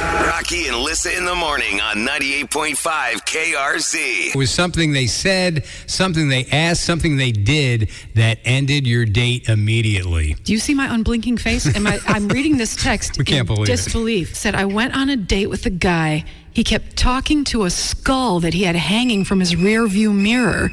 [0.00, 2.76] Rocky and Lissa in the morning on 98.5
[3.24, 4.28] KRZ.
[4.30, 9.48] It was something they said, something they asked, something they did that ended your date
[9.48, 10.34] immediately.
[10.44, 11.74] Do you see my unblinking face?
[11.74, 13.76] Am I, I'm reading this text We can't in believe it.
[13.76, 14.36] disbelief.
[14.36, 16.24] Said I went on a date with a guy.
[16.52, 20.70] He kept talking to a skull that he had hanging from his rear view mirror.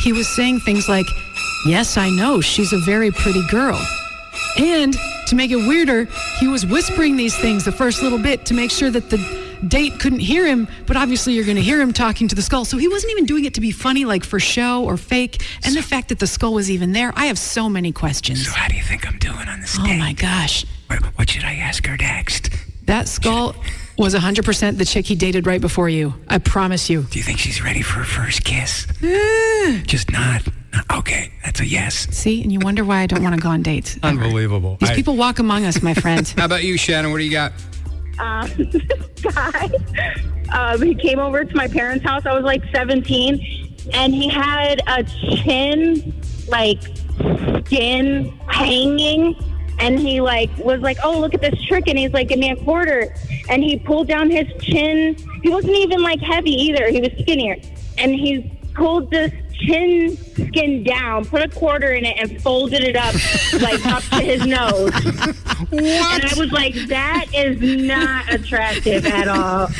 [0.00, 1.06] He was saying things like,
[1.66, 3.78] "Yes, I know, she's a very pretty girl."
[4.56, 6.06] And to make it weirder,
[6.38, 9.18] he was whispering these things the first little bit to make sure that the
[9.66, 12.64] date couldn't hear him, but obviously you're going to hear him talking to the skull.
[12.64, 15.44] So he wasn't even doing it to be funny, like for show or fake.
[15.64, 18.46] And the fact that the skull was even there, I have so many questions.
[18.46, 19.98] So, how do you think I'm doing on this Oh date?
[19.98, 20.64] my gosh.
[20.86, 22.50] What, what should I ask her next?
[22.86, 23.54] That skull
[23.98, 26.14] was 100% the chick he dated right before you.
[26.28, 27.02] I promise you.
[27.02, 28.86] Do you think she's ready for her first kiss?
[29.86, 30.42] Just not.
[30.92, 32.08] Okay, that's a yes.
[32.14, 33.96] See, and you wonder why I don't want to go on dates.
[34.02, 34.06] ever.
[34.22, 34.76] Unbelievable.
[34.80, 36.26] These I- people walk among us, my friend.
[36.36, 37.10] How about you, Shannon?
[37.10, 37.52] What do you got?
[38.18, 39.68] um, this guy.
[40.52, 42.26] Um, he came over to my parents' house.
[42.26, 46.12] I was like 17, and he had a chin,
[46.48, 46.82] like
[47.66, 49.36] skin hanging.
[49.80, 52.50] And he like was like, "Oh, look at this trick!" And he's like, "Give me
[52.50, 53.14] a quarter."
[53.48, 55.16] And he pulled down his chin.
[55.42, 56.88] He wasn't even like heavy either.
[56.90, 57.56] He was skinnier,
[57.96, 62.96] and he pulled this chin skin down, put a quarter in it, and folded it
[62.96, 63.14] up
[63.60, 64.92] like up to his nose.
[65.70, 69.68] And I was like, that is not attractive at all.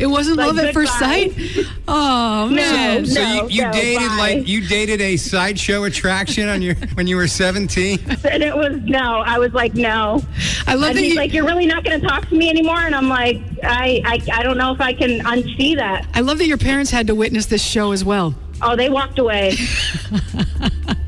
[0.00, 1.28] It wasn't Like, love at first goodbye.
[1.28, 1.66] sight.
[1.88, 3.06] Oh man.
[3.06, 4.16] so no, you, you no, dated bye.
[4.16, 7.98] like you dated a sideshow attraction on your when you were 17?
[8.24, 9.18] And it was no.
[9.24, 10.22] I was like, no.
[10.66, 11.16] I love And that he's you.
[11.18, 12.78] like, you're really not going to talk to me anymore.
[12.80, 16.06] And I'm like, I, I, I don't know if I can unsee that.
[16.14, 18.34] I love that your parents had to witness this show as well.
[18.62, 19.56] Oh, they walked away.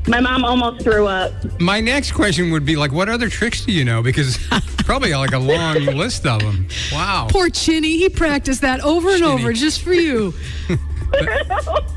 [0.07, 1.31] My mom almost threw up.
[1.59, 4.01] My next question would be like, what other tricks do you know?
[4.01, 4.37] Because
[4.79, 6.67] probably like a long list of them.
[6.91, 7.27] Wow.
[7.29, 9.31] Poor Chinny, he practiced that over and Chinny.
[9.33, 10.31] over just for you.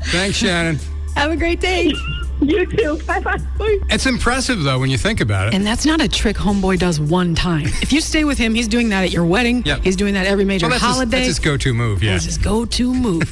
[0.05, 0.77] Thanks, Shannon.
[1.15, 1.93] Have a great day.
[2.41, 2.99] You too.
[3.07, 3.37] Bye bye.
[3.89, 5.53] It's impressive though when you think about it.
[5.53, 7.63] And that's not a trick Homeboy does one time.
[7.81, 9.63] If you stay with him, he's doing that at your wedding.
[9.65, 9.83] Yep.
[9.83, 11.11] He's doing that every major Well, that's his, holiday.
[11.11, 12.03] that's his go-to move.
[12.03, 12.11] Yeah.
[12.11, 13.31] That's his go-to move.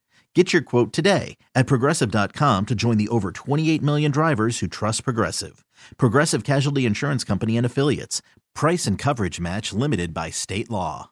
[0.33, 5.03] Get your quote today at progressive.com to join the over 28 million drivers who trust
[5.03, 5.65] Progressive.
[5.97, 8.21] Progressive Casualty Insurance Company and Affiliates.
[8.55, 11.09] Price and coverage match limited by state law.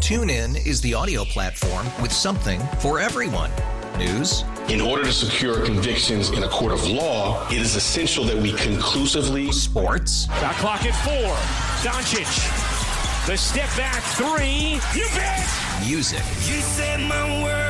[0.00, 3.50] TuneIn is the audio platform with something for everyone.
[3.98, 8.36] News, In order to secure convictions in a court of law, it is essential that
[8.36, 11.34] we conclusively sports, Got clock at four.
[11.82, 13.26] Doncic.
[13.26, 14.80] The step back three.
[14.98, 15.46] You bet.
[15.86, 17.69] music, You set my world